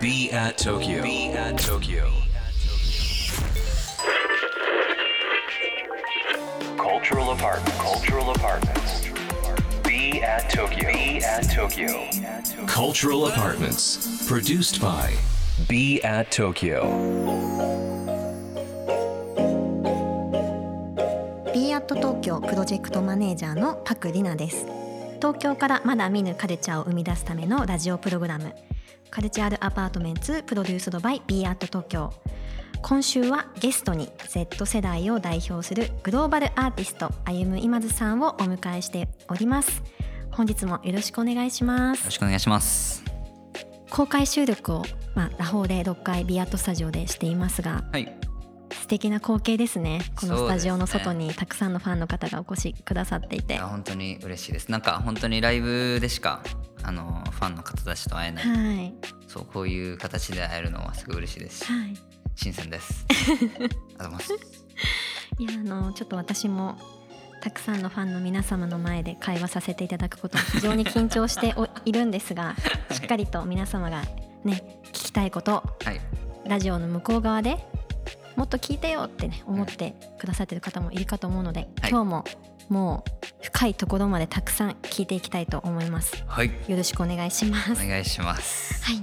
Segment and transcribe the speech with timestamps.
[0.00, 1.02] Be at Tokyo.
[1.02, 2.10] Be at Tokyo.
[6.76, 7.78] Cultural apartment.
[7.78, 9.08] Cultural apartments.
[9.82, 10.92] Be at Tokyo.
[10.92, 12.08] Be at Tokyo.
[12.66, 14.26] Cultural apartments.
[14.28, 15.14] Produced by
[15.68, 17.38] Be at Tokyo.
[22.48, 24.66] プロジェクトマネージャーのパクリナです
[25.18, 28.54] 東京からまだ見ぬカルチャーを生み出すためのラジオプログラム
[29.10, 32.12] カルチャールアパートメンツプロデュースドバイ b アット東京
[32.82, 39.82] 今週はゲストに Z 世代を代表するグローバルアーティスト歩夢今津さんをお迎えしております
[40.30, 43.02] 本日もよろしくお願いしますよろしくお願いします。
[43.90, 48.17] 公開収録を、まあ、ラホーで6階ビアットスタジオでしていますがはい。
[48.88, 54.70] 素敵な光景ですねこのスタジオの外にたくさんのファンの方がお越しくださっていていや本当に嬉しいです。
[54.70, 56.42] なんか本当にライブでしか
[56.82, 58.46] あのファンの方たちと会えない。
[58.46, 58.94] はい
[59.26, 61.94] そうこういう形で会えるのはすごい嬉しいですし、はい
[62.34, 63.04] 新鮮です。
[63.12, 64.32] ありがとうございます。
[65.38, 66.78] いやあのちょっと私も
[67.42, 72.56] たくさんのファンの皆様の前で会話させていただくことに非常に緊張しておいるんですが
[72.90, 74.02] しっかりと皆様が
[74.44, 76.00] ね聞きたいことはい。
[76.46, 77.58] ラジオの向こう側で
[78.38, 82.24] もっと聞いてよってね思ってくださってる方もいるかと思うので、はい今日も
[82.68, 86.52] もう深いところまでたくさん聞いていきたいと思いますはい。
[86.68, 88.84] よろしくお願いしますお願いします。
[88.84, 89.02] はい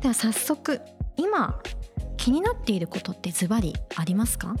[0.00, 0.80] では早速
[1.16, 1.60] 今
[2.16, 4.56] 気になっていることってズバリありますか？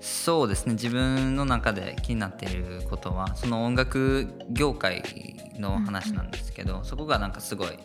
[0.00, 0.74] そうですね。
[0.74, 5.02] 自分の中で気になっていることはその音楽業界
[5.58, 7.78] の話なんですけど、そこがなんかすごい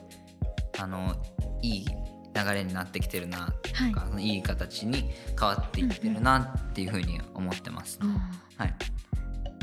[0.78, 1.16] あの
[1.62, 1.86] いい
[2.36, 4.36] 流れになってきてるなはい。
[4.36, 8.00] いい形に変わっていってるなっていうふうに思ってます。
[8.58, 8.76] はい。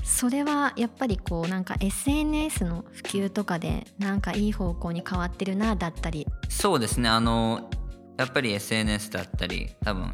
[0.03, 6.27] それはやっぱりこうなんか SNS の普及とかでなんかいい方向に変わってるなだったり。
[6.49, 7.09] そうですね。
[7.09, 7.71] あの
[8.19, 10.13] やっぱり SNS だったり多分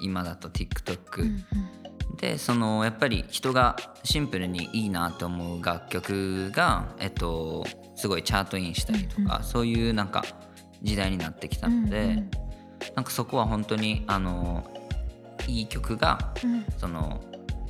[0.00, 1.44] 今だと TikTok、
[2.16, 7.64] でそのやっぱり人がシンプルにいいなと思う楽曲が、えっと、
[7.96, 10.24] すごいチャートインしたりとか、そういうなんか
[10.84, 12.30] 時代になってきたので、うんうん。
[12.94, 14.64] なんかそこは本当にあの
[15.48, 16.64] いい曲がうん。
[16.78, 17.20] その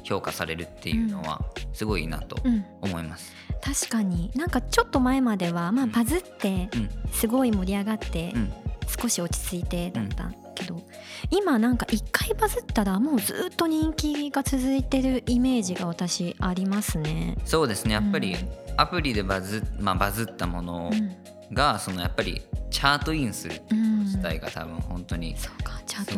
[0.02, 1.40] 評価されるっていうのは
[1.72, 2.64] すごいなとうん。
[2.82, 3.32] 思います。
[3.62, 4.30] 確かに。
[4.34, 5.92] なんかちょっと前まではまあうん。
[5.92, 6.90] バズってうん。
[7.12, 8.52] すごい盛り上がってうん。
[9.00, 10.80] 少し落ち着いてだったけど、
[11.30, 17.36] 今なんか一回バズったらもうずっと人気が続いてるイメージが私ありますね。
[17.46, 17.94] そうですね。
[17.94, 18.48] やっぱりうん。
[18.76, 21.54] アプリでバズ,、まあ、バズったものうん。
[21.54, 22.42] がそのやっぱり
[22.74, 25.48] チャートインするっていうこと自体が多分本当にす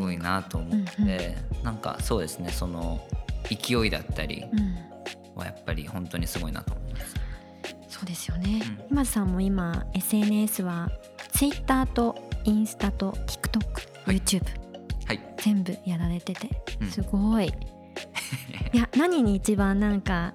[0.01, 3.07] ごいなと思って、なんかそうですねその
[3.45, 4.77] 勢いだったりうん。
[5.37, 7.15] はやっぱり本当にすごいなと思います。
[7.89, 8.87] そうですよね、うん。
[8.91, 10.91] 今津さんも今 SNS は
[11.33, 14.17] Twitter とインスタと TikTok、はい。
[14.17, 14.45] YouTube
[15.05, 16.49] はい、全部やられてて
[16.81, 16.91] うん。
[16.91, 17.49] すごい、
[18.73, 20.33] いや何に一番なんか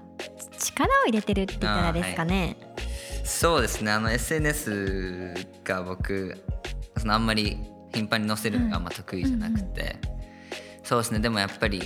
[0.60, 2.58] 力を入れてるって言ったらですかね、
[3.40, 3.92] そうですね。
[3.92, 5.34] あの SNS
[5.64, 6.38] が僕
[6.98, 7.58] そのあんまり
[7.94, 9.96] 頻繁に載せるのがあんま得意じゃなくて、
[10.84, 11.20] そうですね。
[11.20, 11.82] でもやっぱり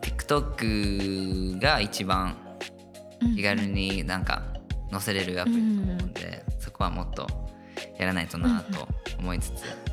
[0.00, 2.36] TikTok が一番
[3.20, 3.36] うん。
[3.36, 4.42] 気軽になんか
[4.90, 7.26] 載せれるアプリだと思うんで、そこはもっと
[7.98, 9.52] やらないとなと思いつ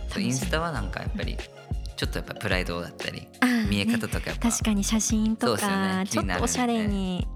[0.10, 1.38] つ、インスタはなんかやっぱり
[1.96, 3.28] ちょっとやっぱプライドだったり
[3.70, 6.08] 見え方とかやっぱ、確かに写真とか、ね。
[6.08, 7.28] ちょっとおしゃれに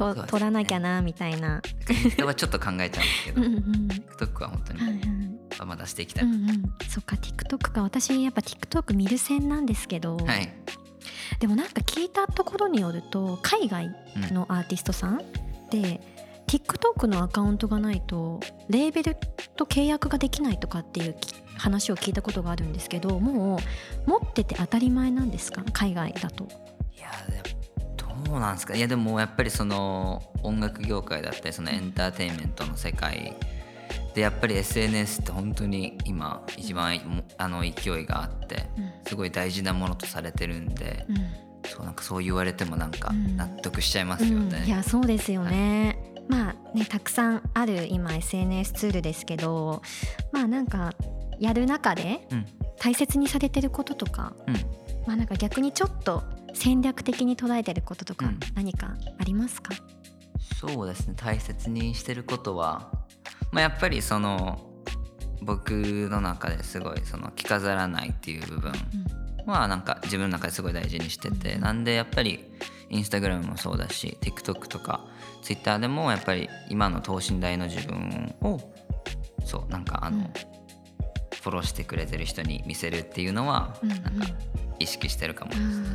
[0.00, 0.30] と、そうですね。
[0.30, 1.62] 撮らなきゃなみたいな。
[1.88, 3.42] インスタはちょっと考えちゃうんですけど。
[3.42, 3.62] うんうん
[4.18, 4.80] TikTok は本当に。
[4.80, 5.66] はいはい。
[5.66, 6.22] まだしていきた。
[6.22, 7.82] い、うんうん、そっか TikTok か。
[7.82, 10.50] 私やっぱ TikTok 見る線なんですけど、はい、
[11.38, 15.18] でもなんか聞いたところによると海外うんのアーティストさん
[15.70, 16.00] で
[16.46, 18.40] TikTok のアカウントがないと
[18.70, 19.16] レーベル
[19.56, 23.60] と契約ができないとかっていうき話を聞いたことがあるんですけども
[24.06, 25.62] う持ってて当たり前なんですか？
[25.72, 26.44] 海外だと。
[26.96, 27.49] いやで
[28.24, 28.74] どうなんですか。
[28.74, 33.36] いやでもやっぱりその音楽業界だったりそのエンターテインメントの世界
[34.14, 38.68] でやっぱり SNS って本当に今一番もあの勢いがあって
[39.06, 41.16] すごい大事なものとされてるんで、うん。
[41.68, 43.36] そうなんかそう言われてもなんかうん。
[43.36, 44.58] 納得しちゃいますよね。
[44.62, 49.82] うん、いやそうですよね、まあねたくさんある今 SNS ツールですけど
[50.32, 50.94] まあなんか
[51.38, 52.46] やる中でうん。
[52.78, 54.54] 大切にされてることとか、うん。
[55.06, 56.22] まあなんか逆にちょっと
[56.54, 58.40] 戦略的に捉えてることとかうん。
[58.54, 59.72] 何かありますか、
[60.60, 62.90] そうですね大切にしてることは、
[63.52, 64.60] まあ、やっぱりその
[65.42, 65.70] 僕
[66.10, 68.72] の中ですごいその着飾らないっていう部分
[69.46, 72.44] はなんか自分の中ですごい大事にしててなんでやっぱり
[72.90, 75.06] インスタグラムもそうだし TikTok とか
[75.42, 78.60] Twitter でもやっぱり今の等身大の自分を
[79.44, 84.10] そうなんかあの、うん、フォローしてくれてる人に見せるっていうのはなんか
[84.80, 85.52] 意識してるかも。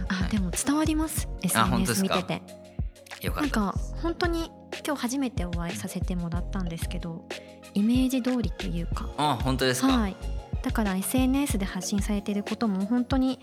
[0.07, 1.27] あ、はい、でも伝わります。
[1.41, 2.41] SNS 見てて。
[3.21, 4.51] よかなんか本当に
[4.85, 7.25] 今日初めてお会いさせてもらったんですけど
[7.73, 9.09] イメージ通りというか。
[9.17, 10.15] あ本当ですか、はい、
[10.61, 13.39] だから SNS で発信されてることも本当に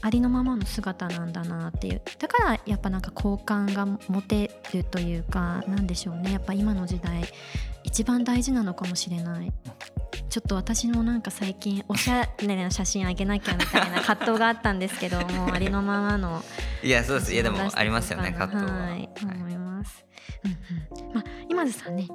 [0.00, 2.02] ありのままの姿なんだなっていう。
[2.18, 6.32] だからやっぱなんか好感が持てるというかなんでしょうね。
[6.32, 7.22] やっぱ今の時代
[7.84, 9.52] 一番大事なのかもしれない
[10.30, 16.42] ちょっと私もなんか最近おしゃれな写真あげなきゃみたいな葛藤があったんですけどもありのままの
[16.84, 17.34] いやそうです。
[17.34, 20.06] いやでもありますよね葛藤は、はい、思います、
[20.44, 21.06] うん。
[21.08, 22.06] うんまあ、今津さんね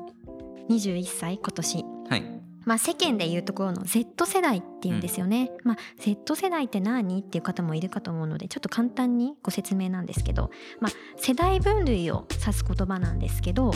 [0.69, 1.85] 21歳今年。
[2.09, 2.45] はい。
[2.65, 13.71] まあ、世間でいうところの Z 世代っていうんですよね、うん、まあ、Z 世代って何っていう方もいるかと思うのでちょっと簡単にご説明なんですけど、まあ、世代分類を指す言葉なんですけど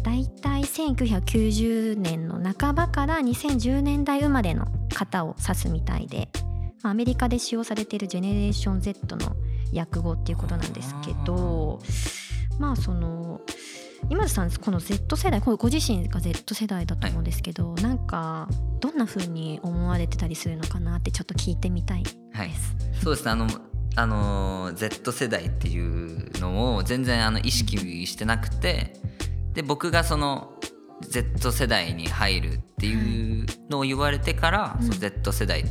[0.00, 6.28] だいたい1990年の半ばから2010年代生まれの方を指すみたいで、
[6.82, 9.36] まあ、アメリカで使用されているジェネレーション Z の
[9.74, 11.80] 訳語っていうことなんですけど
[12.58, 13.40] まあその
[14.10, 18.48] 今津さんこの Z 世代ご自身が Z 世代だと思うんですけど、はい、なんか
[18.80, 22.16] どんな風に思われてたりするのかなってちょっと聞いてみたいです。
[22.32, 22.50] はい、
[23.02, 23.30] そうですね。
[23.30, 23.46] あの
[23.94, 28.94] あの Z 世代っていうのを全然あの意識してなくて
[29.54, 30.52] で僕がその
[31.02, 35.64] Z 世代に入るっていうのを言われてから、うん、Z 世代っ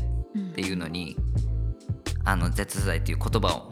[0.54, 3.70] ていうのに、うん、あの Z 世代っていう言葉を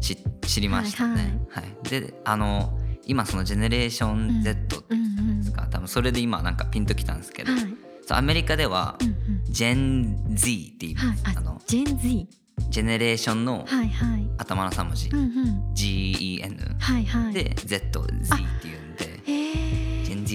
[0.00, 1.40] 知,、知りましたね。
[1.50, 7.60] はい、はい、であの今そのジェネレーション Z って言ったんですか、多分それで今なんかピンときたんですけど、はい、
[8.06, 8.96] そうアメリカでは
[9.44, 12.28] ジェン Z って言います、はい、あのジェン Z
[12.68, 13.66] ジェネレーションの
[14.38, 15.30] 頭の3文字、はいはい、
[15.74, 17.90] GEN、はいはい、で ZZ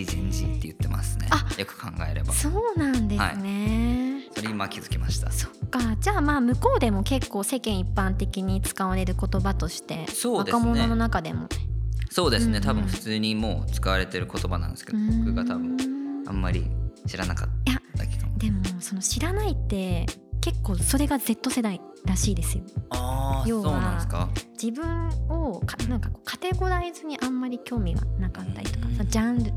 [0.06, 1.28] ジェン Z ジェン Z って言ってますね。
[1.58, 2.34] よく考えれば。
[2.34, 5.32] そうなんですね、はい、それ今気づきました。
[5.32, 5.80] そっか。
[6.00, 11.48] じゃあまあ向こうでも結構世間一般的に使われる言葉として、ね、若者の中でも。
[12.10, 15.78] そうですね、多分普通にもう使われてる言葉なんですけど、僕が多分
[16.26, 16.66] あんまり
[17.06, 20.06] 知らなかっただけかもでもその知らないって
[20.40, 22.64] 結構それが Z 世代らしいですよ。
[22.92, 24.30] あ要は
[24.62, 29.52] 自分をかなんかこうカテゴライズにあんまり興味がなかったりとか、ジャンル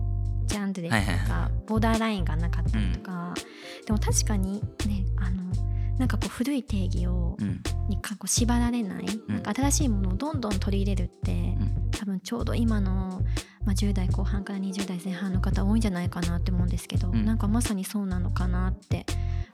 [0.50, 1.17] ジャンルでとか、はいはい。
[1.17, 5.50] はい、ボーダーラインがなかったりとか、うん、でも確かにねあの
[5.99, 11.56] なんかこう古い定義を、うん、にかこう縛られない,、なんか新しいものをどんどん取り入れるって、
[11.99, 13.20] 多分ちょうど今の、
[13.67, 19.05] まあ、10代後半から20代前半の方多いんじゃないかなって思うんですけど、うん、なんかまさにそうなのかなって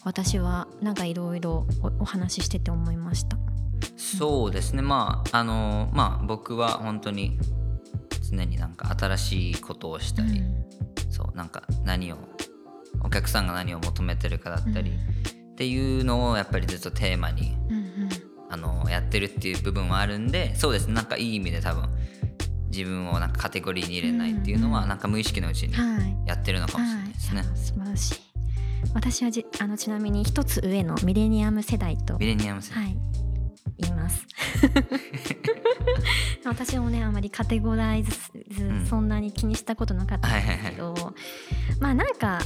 [0.05, 1.67] 私はなんかいろいろ
[1.99, 3.37] お話ししてて思いました。
[3.97, 4.83] そうですね。
[4.83, 7.39] まああのまあ僕は本当に
[8.31, 10.65] 常になんか新しいことをしたり、うん、
[11.11, 12.17] そうなんか何を
[13.03, 18.09] お客さんが何を求めてるかだったり、うん、っていうのをやっぱりずっとテーマに、うんうん、
[18.51, 21.89] あのやってるっていう部分はあるんでそうですねなんかいい意味で多分
[22.71, 25.75] 自分をなんかカテゴリーに入れないっていうのは、なんか無意識のうちに
[26.27, 27.39] やってるのかもしれないですね。
[27.39, 27.49] はい。
[27.49, 28.27] はい、素晴らしい。
[28.95, 32.99] 私はじあのちなみに一つ上のミレニアム世代とミレニアム世代、はい、
[33.79, 34.27] 言います
[36.49, 38.13] 私もねあまりカテゴライズ、
[38.89, 40.95] そんなに気にしたことなかったんですけど、
[41.81, 42.41] まあなんか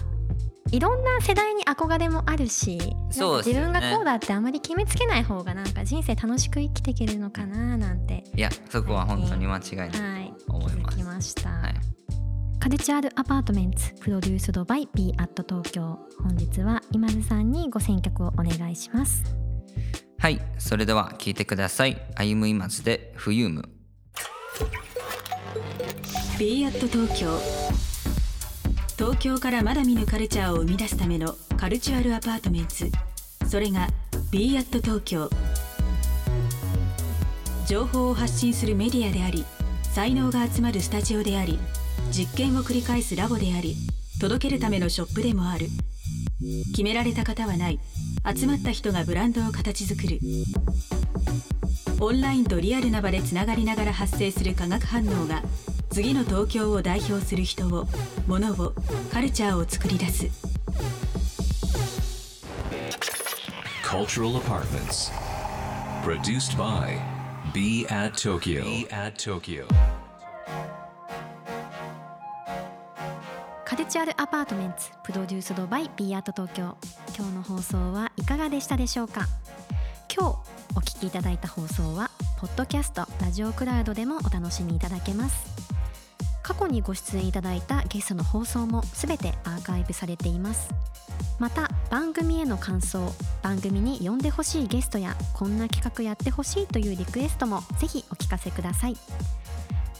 [0.73, 8.25] いろんな世代に憧れもあるし、ね、自分がこうだってあまり決めつけない方がなんか人生楽しく生きていけるのかななんて。
[8.37, 10.33] いやそこは本当に間違いない。
[10.47, 11.75] と思います、はい、きました、はい、
[12.61, 15.99] Cultural Apartments produced by B at 東京。
[16.23, 19.25] 本日は今津さんにご選曲をお願いします。
[20.19, 20.41] はい。
[20.59, 22.01] それでは聞いてください。
[22.15, 23.69] 歩む今津でフユーム
[26.41, 27.39] B アット東京。
[28.97, 32.91] 東京からまだ見ぬカルチャーを生み出すための Cultural Apartments。
[33.47, 33.89] それが
[34.31, 35.29] b アット東京。
[37.67, 39.45] 情報を発信するメディアであり
[39.93, 41.59] 才能が集まるスタジオであり
[42.11, 43.77] 実験を繰り返すラボであり
[44.19, 45.67] 届けるためのショップでもある。
[46.71, 47.79] 決められた方はない。
[48.35, 50.19] 集まった人がブランドを形作る。
[52.01, 55.43] オンラインとリアルな場でつながりながら発生する化学反応が
[55.91, 57.87] 次の東京を代表する人を
[58.27, 58.73] 物を
[59.13, 60.27] カルチャーを作り出す。
[63.85, 65.11] Cultural Apartments.
[66.05, 66.97] Produced by
[67.53, 69.67] Be at Tokyo, Be at Tokyo.
[73.65, 76.77] カルチャルアパートメンツプロデュースドバイ B アート東京
[77.17, 79.27] 今日の放送はいかがでしたでしょうか？
[80.15, 80.37] 今日
[80.77, 85.70] お聞きいただいた放送はポッドキャストラジオクラウドでもお楽しみいただけます
[86.43, 90.69] 過去にご出演いただいたゲストの放送もすべてアーカイブされています。
[91.39, 98.97] また番組への感想番組に呼んでほしいゲストやこんな企画やってほしいというリクエストもぜひお聞かせください。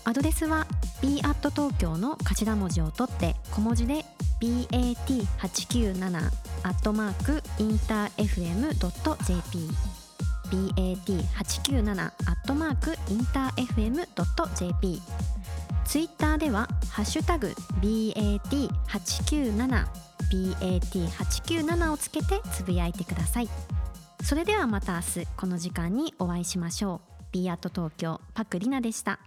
[0.05, 0.67] アドレスは
[1.03, 4.05] b at 東京の頭文字を取って小文字で
[4.41, 6.31] bat897
[6.63, 9.71] アットマークインター FM.jp
[10.51, 15.01] bat897 アットマークインター FM.jp
[15.91, 17.49] ツイッターではハッシュタグ
[17.81, 19.87] BAT897
[20.31, 23.49] BAT897 をつけてつぶやいてください。
[24.23, 27.25] それではまた明日この時間にお会いしましょう。
[27.33, 29.19] B アット東京パクリナでした。